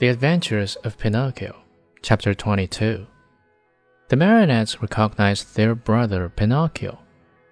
The 0.00 0.08
Adventures 0.08 0.74
of 0.82 0.98
Pinocchio, 0.98 1.54
Chapter 2.02 2.34
22. 2.34 3.06
The 4.08 4.16
marionettes 4.16 4.82
recognize 4.82 5.44
their 5.44 5.76
brother 5.76 6.28
Pinocchio 6.28 6.98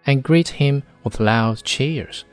and 0.04 0.24
greet 0.24 0.48
him 0.48 0.82
with 1.04 1.20
loud 1.20 1.62
cheers. 1.62 2.24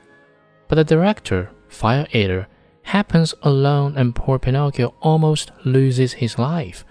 But 0.68 0.76
the 0.78 0.84
director, 0.84 1.52
Fire 1.68 2.08
Eater, 2.12 2.48
happens 2.82 3.36
alone 3.44 3.98
and 3.98 4.16
poor 4.16 4.40
Pinocchio 4.40 4.96
almost 5.00 5.52
loses 5.64 6.14
his 6.14 6.40
life. 6.40 6.84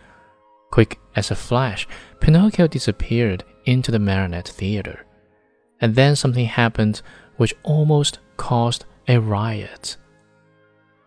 Quick 0.71 1.01
as 1.17 1.33
a 1.33 1.35
flash, 1.35 1.89
Pinocchio 2.21 2.69
disappeared 2.69 3.43
into 3.65 3.91
the 3.91 3.99
marionette 3.99 4.47
theater. 4.47 5.05
And 5.81 5.97
then 5.97 6.15
something 6.15 6.47
happened 6.47 7.03
which 7.37 7.57
almost 7.65 8.21
caused 8.37 8.85
a 9.09 9.19
riot. 9.19 9.97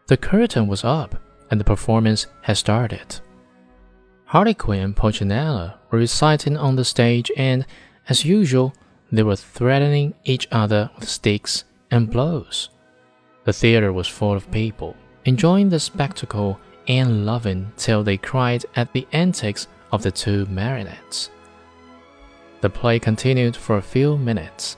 The 0.08 0.18
curtain 0.18 0.68
was 0.68 0.84
up 0.84 1.16
and 1.52 1.60
the 1.60 1.66
performance 1.66 2.26
had 2.41 2.58
started. 2.58 3.20
And 4.34 4.96
Pulcinella 4.96 5.76
were 5.92 6.00
reciting 6.00 6.58
on 6.58 6.78
the 6.78 6.86
stage, 6.86 7.30
and, 7.36 7.66
as 8.08 8.26
usual, 8.26 8.73
they 9.12 9.23
were 9.23 9.36
threatening 9.36 10.14
each 10.23 10.48
other 10.52 10.90
with 10.98 11.09
sticks 11.09 11.66
and 11.92 12.09
blows. 12.09 12.70
The 13.44 13.52
theater 13.52 13.92
was 13.92 14.08
full 14.08 14.34
of 14.34 14.50
people, 14.50 14.95
enjoying 15.26 15.70
the 15.70 15.80
spectacle 15.80 16.59
and 16.88 17.26
loving 17.26 17.73
till 17.76 18.04
they 18.04 18.18
cried 18.18 18.66
at 18.76 18.94
the 18.94 19.06
antics 19.12 19.68
of 19.92 20.02
the 20.02 20.12
two 20.12 20.45
marionettes. 20.45 21.30
The 22.62 22.70
play 22.70 23.00
continued 23.00 23.56
for 23.56 23.78
a 23.78 23.81
few 23.81 24.18
minutes, 24.18 24.78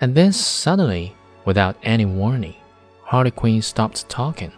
and 0.00 0.14
then 0.14 0.32
suddenly, 0.32 1.16
without 1.44 1.76
any 1.82 2.04
warning, 2.04 2.54
Harlequin 3.02 3.62
stopped 3.62 4.08
talking. 4.08 4.52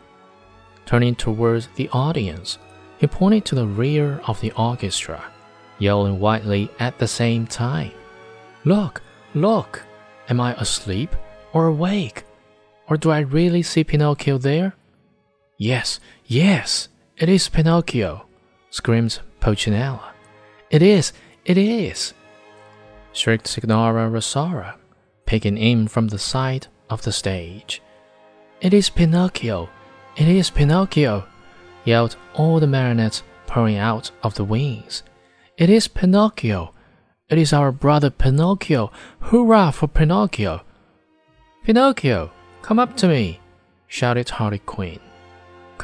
Turning 0.87 1.15
towards 1.15 1.69
the 1.77 1.89
audience, 1.91 2.59
he 2.99 3.07
pointed 3.07 3.45
to 3.47 3.55
the 3.55 3.67
rear 3.67 4.21
of 4.27 4.41
the 4.41 4.53
orchestra, 4.53 5.23
yelling 5.79 6.21
wildly 6.21 6.71
at 6.79 6.99
the 6.99 7.09
same 7.09 7.47
time. 7.47 7.93
Look, 8.65 9.03
look! 9.35 9.83
Am 10.29 10.41
I 10.41 10.55
asleep 10.55 11.15
or 11.53 11.67
awake? 11.67 12.25
Or 12.89 12.97
do 12.97 13.11
I 13.11 13.21
really 13.21 13.63
see 13.63 13.85
Pinocchio 13.85 14.39
there? 14.39 14.75
Yes, 15.57 16.01
yes, 16.27 16.89
it 17.17 17.29
is 17.29 17.49
Pinocchio, 17.49 18.27
screamed 18.71 19.21
Pulcinella. 19.41 20.13
It 20.71 20.83
is, 20.83 21.13
it 21.45 21.57
is, 21.57 22.15
shrieked 23.13 23.47
Signora 23.47 24.11
Rosaura, 24.11 24.75
peeking 25.27 25.57
in 25.57 25.89
from 25.89 26.09
the 26.09 26.19
side 26.19 26.67
of 26.91 27.03
the 27.03 27.13
stage. 27.13 27.81
It 28.61 28.75
is 28.75 28.91
Pinocchio, 28.91 29.69
it 30.17 30.29
is 30.29 30.51
Pinocchio! 30.51 31.27
yelled 31.85 32.17
all 32.35 32.61
the 32.61 32.67
marionettes 32.67 33.23
pouring 33.47 33.77
out 33.77 34.11
of 34.23 34.35
the 34.35 34.45
wings. 34.45 35.03
It 35.57 35.71
is 35.71 35.89
Pinocchio! 35.89 36.73
It 37.29 37.39
is 37.39 37.53
our 37.53 37.73
brother 37.73 38.11
Pinocchio! 38.11 38.91
Hurrah 39.21 39.71
for 39.71 39.89
Pinocchio! 39.89 40.63
Pinocchio, 41.65 42.31
come 42.63 42.79
up 42.79 42.97
to 42.99 43.09
me! 43.09 43.41
shouted 43.87 44.29
Harlequin. 44.31 45.01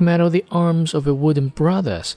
Of 0.00 0.32
the 0.32 0.44
arms 0.50 0.94
of 0.94 1.04
your 1.04 1.14
wooden 1.14 1.48
brothers. 1.48 2.16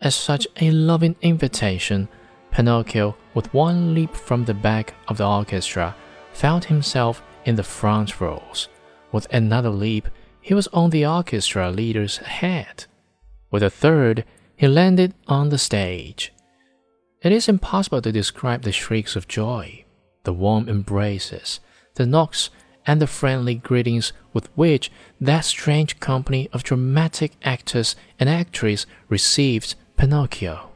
As 0.00 0.16
such 0.16 0.48
a 0.60 0.70
loving 0.72 1.14
invitation, 1.22 2.08
Pinocchio, 2.50 3.16
with 3.34 3.54
one 3.54 3.94
leap 3.94 4.14
from 4.14 4.44
the 4.44 4.54
back 4.54 4.94
of 5.06 5.18
the 5.18 5.26
orchestra, 5.26 5.94
found 6.32 6.64
himself 6.64 7.22
in 7.44 7.54
the 7.54 7.62
front 7.62 8.20
rows. 8.20 8.68
With 9.12 9.32
another 9.32 9.70
leap, 9.70 10.08
he 10.44 10.52
was 10.52 10.66
on 10.74 10.90
the 10.90 11.06
orchestra 11.06 11.70
leader's 11.70 12.18
head. 12.18 12.84
With 13.50 13.62
a 13.62 13.70
third, 13.70 14.26
he 14.54 14.68
landed 14.68 15.14
on 15.26 15.48
the 15.48 15.56
stage. 15.56 16.34
It 17.22 17.32
is 17.32 17.48
impossible 17.48 18.02
to 18.02 18.12
describe 18.12 18.60
the 18.60 18.70
shrieks 18.70 19.16
of 19.16 19.26
joy, 19.26 19.86
the 20.24 20.34
warm 20.34 20.68
embraces, 20.68 21.60
the 21.94 22.04
knocks, 22.04 22.50
and 22.86 23.00
the 23.00 23.06
friendly 23.06 23.54
greetings 23.54 24.12
with 24.34 24.50
which 24.54 24.92
that 25.18 25.46
strange 25.46 25.98
company 25.98 26.50
of 26.52 26.62
dramatic 26.62 27.32
actors 27.42 27.96
and 28.20 28.28
actresses 28.28 28.86
received 29.08 29.74
Pinocchio. 29.96 30.68